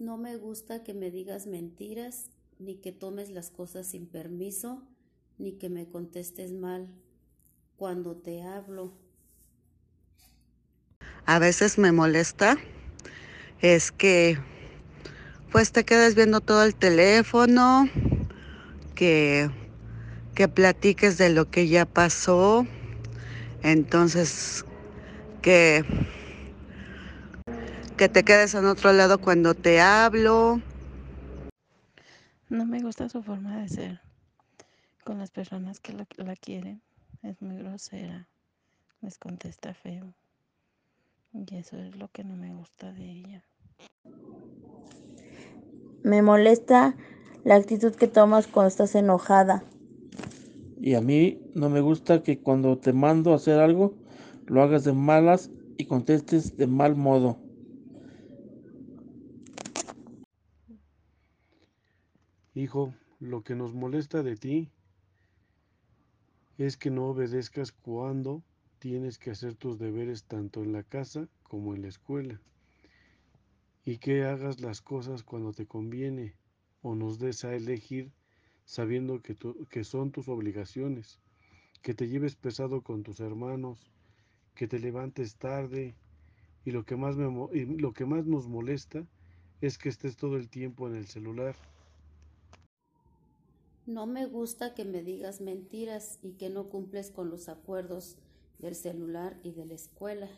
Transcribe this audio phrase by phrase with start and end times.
[0.00, 4.82] No me gusta que me digas mentiras, ni que tomes las cosas sin permiso,
[5.36, 6.88] ni que me contestes mal
[7.76, 8.94] cuando te hablo.
[11.26, 12.56] A veces me molesta
[13.60, 14.38] es que
[15.52, 17.86] pues te quedes viendo todo el teléfono,
[18.94, 19.50] que,
[20.34, 22.66] que platiques de lo que ya pasó,
[23.62, 24.64] entonces
[25.42, 25.84] que,
[28.00, 30.62] que te quedes en otro lado cuando te hablo.
[32.48, 34.00] No me gusta su forma de ser
[35.04, 36.80] con las personas que la, la quieren.
[37.22, 38.26] Es muy grosera,
[39.02, 40.14] les contesta feo.
[41.34, 43.44] Y eso es lo que no me gusta de ella.
[46.02, 46.96] Me molesta
[47.44, 49.62] la actitud que tomas cuando estás enojada.
[50.80, 53.92] Y a mí no me gusta que cuando te mando a hacer algo,
[54.46, 57.49] lo hagas de malas y contestes de mal modo.
[63.18, 64.70] Lo que nos molesta de ti
[66.56, 68.44] es que no obedezcas cuando
[68.78, 72.40] tienes que hacer tus deberes tanto en la casa como en la escuela.
[73.84, 76.36] Y que hagas las cosas cuando te conviene
[76.82, 78.12] o nos des a elegir
[78.66, 81.18] sabiendo que, son tus obligaciones.
[81.82, 83.90] Que te lleves pesado con tus hermanos,
[84.54, 85.96] que te levantes tarde.
[86.64, 89.04] Y lo que más nos molesta
[89.60, 91.56] es que estés todo el tiempo en el celular.
[93.86, 98.16] No me gusta que me digas mentiras y que no cumples con los acuerdos
[98.58, 100.28] del celular y de la escuela.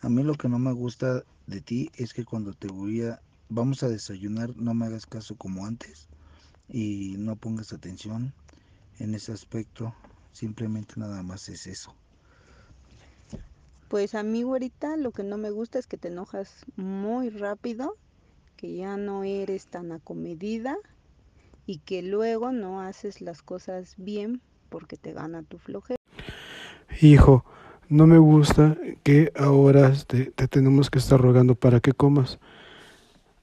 [0.00, 3.20] A mí lo que no me gusta de ti es que cuando te voy a,
[3.48, 6.08] vamos a desayunar, no me hagas caso como antes
[6.68, 8.32] y no pongas atención
[8.98, 9.94] en ese aspecto.
[10.32, 11.94] Simplemente nada más es eso.
[13.88, 17.96] Pues a mí, güerita, lo que no me gusta es que te enojas muy rápido,
[18.56, 20.76] que ya no eres tan acomedida
[21.66, 25.96] y que luego no haces las cosas bien porque te gana tu flojera.
[27.00, 27.44] Hijo,
[27.88, 32.38] no me gusta que ahora te, te tenemos que estar rogando para que comas.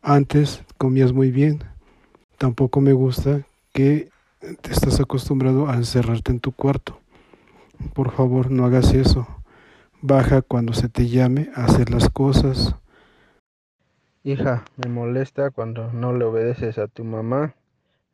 [0.00, 1.62] Antes comías muy bien.
[2.38, 4.10] Tampoco me gusta que
[4.60, 6.98] te estás acostumbrado a encerrarte en tu cuarto.
[7.94, 9.26] Por favor, no hagas eso.
[10.00, 12.74] Baja cuando se te llame a hacer las cosas.
[14.24, 17.56] Hija, me molesta cuando no le obedeces a tu mamá.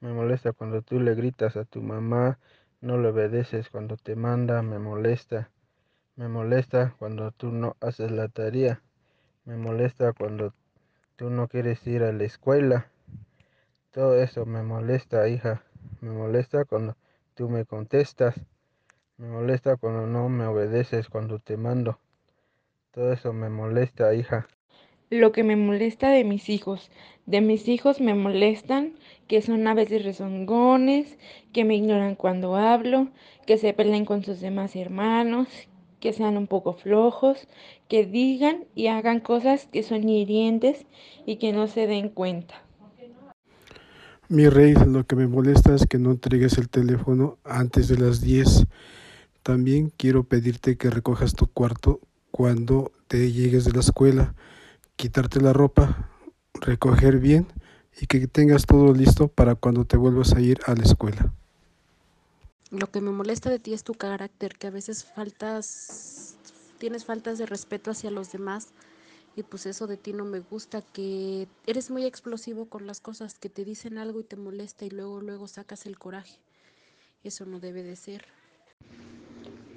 [0.00, 2.38] Me molesta cuando tú le gritas a tu mamá.
[2.80, 4.62] No le obedeces cuando te manda.
[4.62, 5.50] Me molesta.
[6.16, 8.80] Me molesta cuando tú no haces la tarea.
[9.44, 10.54] Me molesta cuando
[11.16, 12.86] tú no quieres ir a la escuela.
[13.90, 15.62] Todo eso me molesta, hija.
[16.00, 16.96] Me molesta cuando
[17.34, 18.34] tú me contestas.
[19.18, 21.98] Me molesta cuando no me obedeces cuando te mando.
[22.92, 24.48] Todo eso me molesta, hija.
[25.10, 26.90] Lo que me molesta de mis hijos.
[27.26, 28.94] De mis hijos me molestan
[29.26, 31.18] que son a veces rezongones,
[31.52, 33.08] que me ignoran cuando hablo,
[33.46, 35.48] que se peleen con sus demás hermanos,
[36.00, 37.46] que sean un poco flojos,
[37.88, 40.86] que digan y hagan cosas que son hirientes
[41.26, 42.62] y que no se den cuenta.
[44.28, 48.20] Mi rey, lo que me molesta es que no entregues el teléfono antes de las
[48.20, 48.66] 10.
[49.42, 54.34] También quiero pedirte que recojas tu cuarto cuando te llegues de la escuela,
[54.98, 56.10] quitarte la ropa,
[56.54, 57.46] recoger bien
[58.00, 61.32] y que tengas todo listo para cuando te vuelvas a ir a la escuela.
[62.70, 66.36] Lo que me molesta de ti es tu carácter, que a veces faltas,
[66.78, 68.68] tienes faltas de respeto hacia los demás
[69.36, 73.38] y pues eso de ti no me gusta, que eres muy explosivo con las cosas,
[73.38, 76.40] que te dicen algo y te molesta y luego luego sacas el coraje.
[77.22, 78.24] Eso no debe de ser.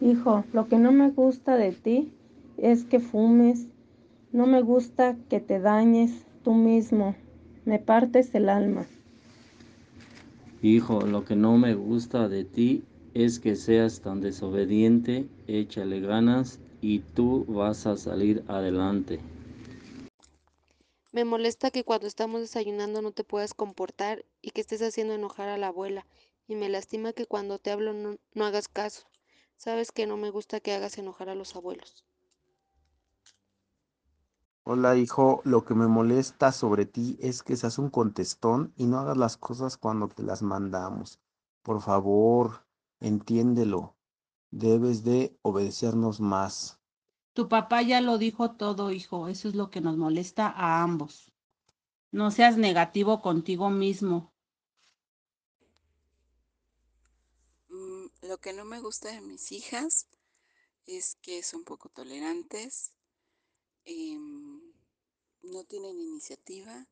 [0.02, 2.12] Hijo, lo que no me gusta de ti
[2.58, 3.68] es que fumes.
[4.34, 7.16] No me gusta que te dañes tú mismo.
[7.66, 8.88] Me partes el alma.
[10.62, 12.84] Hijo, lo que no me gusta de ti
[13.14, 19.20] es que seas tan desobediente, échale ganas y tú vas a salir adelante.
[21.12, 25.50] Me molesta que cuando estamos desayunando no te puedas comportar y que estés haciendo enojar
[25.50, 26.08] a la abuela.
[26.48, 29.08] Y me lastima que cuando te hablo no, no hagas caso.
[29.58, 32.06] Sabes que no me gusta que hagas enojar a los abuelos.
[34.74, 39.00] Hola hijo, lo que me molesta sobre ti es que seas un contestón y no
[39.00, 41.20] hagas las cosas cuando te las mandamos.
[41.62, 42.66] Por favor,
[43.02, 43.98] entiéndelo.
[44.50, 46.80] Debes de obedecernos más.
[47.34, 49.28] Tu papá ya lo dijo todo, hijo.
[49.28, 51.34] Eso es lo que nos molesta a ambos.
[52.14, 54.32] No seas negativo contigo mismo.
[57.68, 60.08] Mm, Lo que no me gusta de mis hijas
[60.86, 62.94] es que son poco tolerantes,
[63.84, 64.51] em,
[65.44, 66.88] no tienen iniciativa,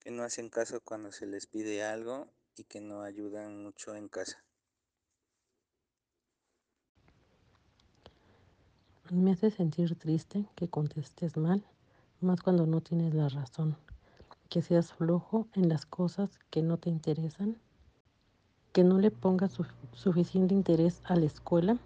[0.00, 4.08] que no hacen caso cuando se les pide algo y que no ayudan mucho en
[4.08, 4.42] casa.
[9.10, 11.64] Me hace sentir triste que contestes mal,
[12.20, 13.76] más cuando no tienes la razón,
[14.48, 17.56] que seas flojo en las cosas que no te interesan,
[18.72, 21.78] que no le pongas su suficiente interés a la escuela.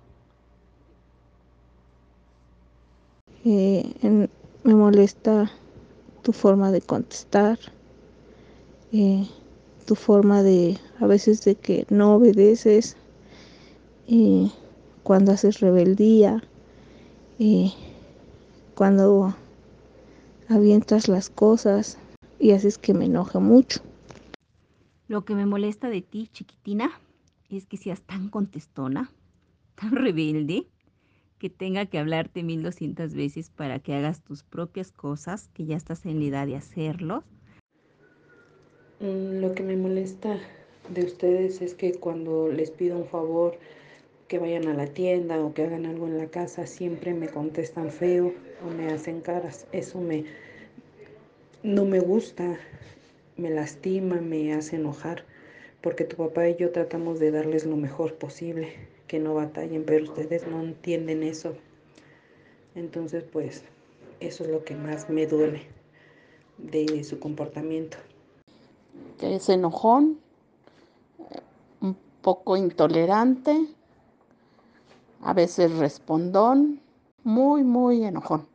[3.44, 4.30] Eh, en,
[4.62, 5.50] me molesta
[6.24, 7.58] tu forma de contestar,
[8.92, 9.28] eh,
[9.86, 12.96] tu forma de a veces de que no obedeces,
[14.08, 14.50] eh,
[15.02, 16.42] cuando haces rebeldía,
[17.38, 17.70] eh,
[18.74, 19.34] cuando
[20.48, 21.98] avientas las cosas
[22.38, 23.80] y haces que me enoje mucho.
[25.06, 26.90] Lo que me molesta de ti, chiquitina,
[27.50, 29.12] es que seas tan contestona,
[29.74, 30.66] tan rebelde,
[31.44, 35.76] que tenga que hablarte mil doscientas veces para que hagas tus propias cosas, que ya
[35.76, 37.22] estás en la edad de hacerlos.
[39.00, 40.38] Mm, Lo que me molesta
[40.88, 43.58] de ustedes es que cuando les pido un favor,
[44.26, 47.90] que vayan a la tienda o que hagan algo en la casa, siempre me contestan
[47.90, 48.32] feo
[48.66, 49.66] o me hacen caras.
[49.70, 50.24] Eso me
[51.62, 52.56] no me gusta,
[53.36, 55.26] me lastima, me hace enojar,
[55.82, 60.04] porque tu papá y yo tratamos de darles lo mejor posible, que no batallen, pero
[60.04, 61.54] ustedes no entienden eso.
[62.74, 63.64] Entonces, pues,
[64.20, 65.66] eso es lo que más me duele
[66.58, 67.96] de su comportamiento.
[69.20, 70.18] es enojón,
[71.80, 73.66] un poco intolerante,
[75.22, 76.80] a veces respondón,
[77.22, 78.46] muy, muy enojón.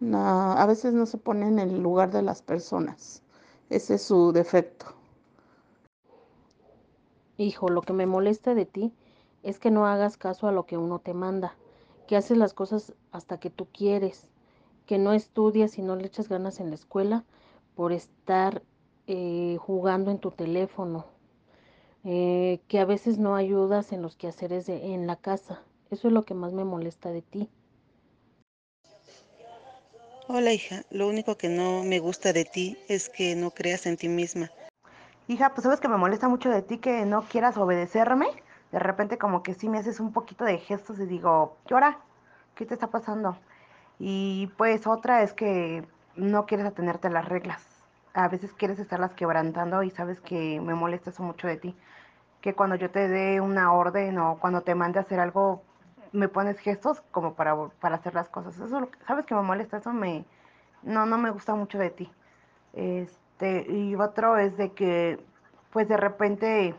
[0.00, 3.22] No, a veces no se pone en el lugar de las personas.
[3.70, 4.95] Ese es su defecto.
[7.38, 8.92] Hijo, lo que me molesta de ti
[9.42, 11.54] es que no hagas caso a lo que uno te manda,
[12.06, 14.28] que haces las cosas hasta que tú quieres,
[14.86, 17.24] que no estudias y no le echas ganas en la escuela
[17.74, 18.62] por estar
[19.06, 21.04] eh, jugando en tu teléfono,
[22.04, 25.62] eh, que a veces no ayudas en los quehaceres de, en la casa.
[25.90, 27.48] Eso es lo que más me molesta de ti.
[30.28, 33.96] Hola hija, lo único que no me gusta de ti es que no creas en
[33.96, 34.50] ti misma.
[35.28, 38.28] Hija, pues sabes que me molesta mucho de ti que no quieras obedecerme.
[38.70, 41.98] De repente como que sí me haces un poquito de gestos y digo, llora,
[42.54, 43.36] ¿qué te está pasando?
[43.98, 45.84] Y pues otra es que
[46.14, 47.60] no quieres atenerte a las reglas.
[48.14, 51.76] A veces quieres estarlas quebrantando y sabes que me molesta eso mucho de ti.
[52.40, 55.62] Que cuando yo te dé una orden o cuando te mande a hacer algo,
[56.12, 58.58] me pones gestos como para, para hacer las cosas.
[58.58, 60.24] Eso, sabes que me molesta, eso me,
[60.82, 62.12] no, no me gusta mucho de ti.
[62.74, 65.18] Este, y otro es de que,
[65.70, 66.74] pues de repente,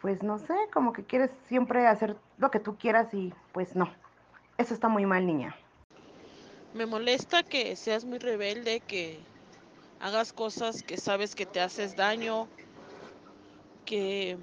[0.00, 3.92] pues no sé, como que quieres siempre hacer lo que tú quieras y pues no.
[4.58, 5.54] Eso está muy mal, niña.
[6.74, 9.20] Me molesta que seas muy rebelde, que
[10.00, 12.48] hagas cosas que sabes que te haces daño,
[13.84, 14.36] que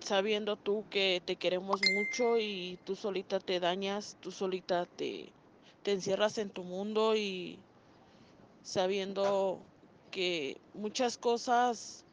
[0.00, 5.30] sabiendo tú que te queremos mucho y tú solita te dañas, tú solita te,
[5.82, 7.58] te encierras en tu mundo y
[8.62, 9.60] sabiendo
[10.12, 12.04] que muchas cosas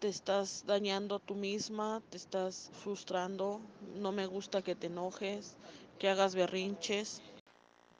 [0.00, 3.60] te estás dañando tú misma, te estás frustrando,
[4.02, 5.54] no me gusta que te enojes,
[5.98, 7.22] que hagas berrinches.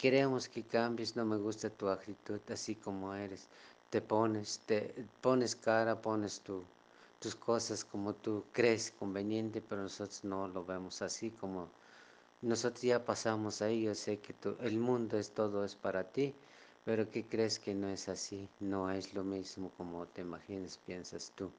[0.03, 3.49] Queremos que cambies, no me gusta tu actitud así como eres.
[3.91, 4.79] Te pones, te
[5.21, 6.57] pones cara, pones tu,
[7.21, 11.69] tus cosas como tú crees conveniente, pero nosotros no lo vemos así como
[12.43, 13.85] nosotros ya pasamos ahí.
[13.85, 16.35] Yo sé que tú- el mundo es todo es para ti,
[16.85, 18.49] pero ¿qué crees que no es así?
[18.61, 21.51] No es lo mismo como te imaginas, piensas tú.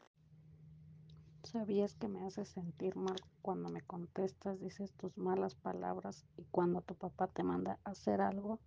[1.44, 6.82] ¿Sabías que me haces sentir mal cuando me contestas, dices tus malas palabras y cuando
[6.82, 8.60] tu papá te manda a hacer algo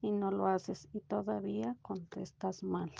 [0.00, 2.92] y no lo haces y todavía contestas mal?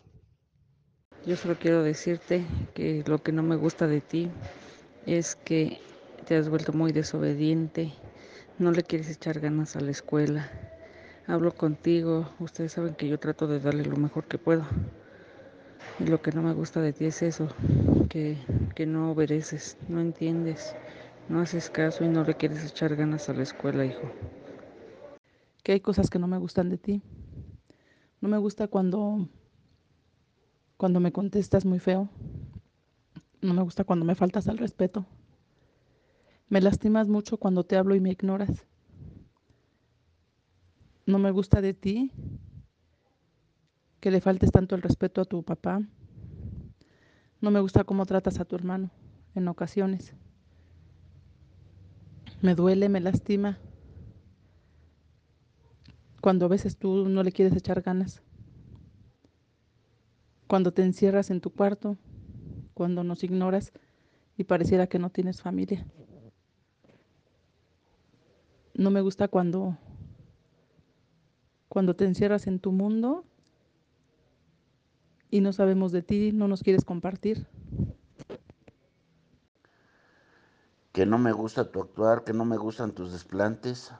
[1.25, 2.45] Yo solo quiero decirte
[2.75, 4.29] que lo que no me gusta de ti
[5.07, 5.79] es que
[6.27, 7.93] te has vuelto muy desobediente,
[8.59, 10.51] no le quieres echar ganas a la escuela.
[11.29, 14.65] Hablo contigo, ustedes saben que yo trato de darle lo mejor que puedo.
[16.01, 17.47] Y lo que no me gusta de ti es eso,
[18.09, 18.37] que,
[18.75, 20.75] que no obedeces, no entiendes,
[21.29, 24.03] no haces caso y no le quieres echar ganas a la escuela, hijo.
[25.63, 27.03] Que hay cosas que no me gustan de ti.
[28.21, 29.29] No me gusta cuando,
[30.77, 32.09] cuando me contestas muy feo.
[33.41, 35.07] No me gusta cuando me faltas al respeto.
[36.49, 38.67] Me lastimas mucho cuando te hablo y me ignoras.
[41.07, 42.13] No me gusta de ti
[44.01, 45.81] que le faltes tanto el respeto a tu papá.
[47.41, 48.91] No me gusta cómo tratas a tu hermano
[49.35, 50.15] en ocasiones.
[52.41, 53.59] Me duele, me lastima
[56.23, 58.23] cuando a veces tú no le quieres echar ganas,
[60.47, 61.99] cuando te encierras en tu cuarto,
[62.75, 63.73] cuando nos ignoras
[64.39, 65.85] y pareciera que no tienes familia.
[68.75, 69.77] No me gusta cuando
[71.73, 73.25] cuando te encierras en tu mundo
[75.31, 77.47] y no sabemos de ti, no nos quieres compartir.
[80.93, 83.91] Que no me gusta tu actuar, que no me gustan tus desplantes,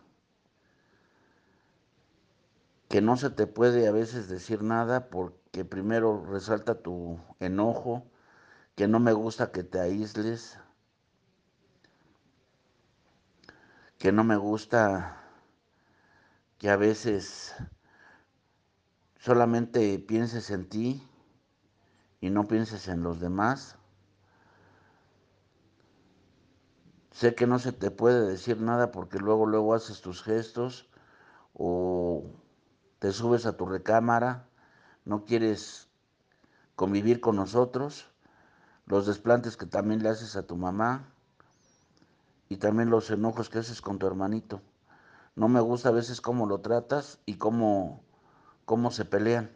[2.91, 8.05] que no se te puede a veces decir nada porque primero resalta tu enojo,
[8.75, 10.59] que no me gusta que te aísles,
[13.97, 15.22] que no me gusta
[16.63, 17.57] que a veces
[19.19, 21.05] solamente pienses en ti
[22.21, 23.75] y no pienses en los demás.
[27.11, 30.89] Sé que no se te puede decir nada porque luego luego haces tus gestos
[31.53, 32.31] o
[33.01, 34.47] te subes a tu recámara,
[35.05, 35.89] no quieres
[36.77, 38.07] convivir con nosotros,
[38.87, 41.13] los desplantes que también le haces a tu mamá
[42.49, 44.63] y también los enojos que haces con tu hermanito.
[45.35, 48.03] No me gusta a veces cómo lo tratas y cómo,
[48.65, 49.51] cómo se pelean.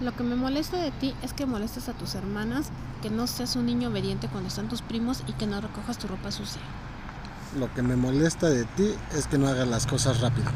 [0.00, 2.70] Lo que me molesta de ti es que molestas a tus hermanas,
[3.02, 6.08] que no seas un niño obediente cuando están tus primos y que no recojas tu
[6.08, 6.60] ropa sucia.
[7.56, 10.50] Lo que me molesta de ti es que no hagas las cosas rápido.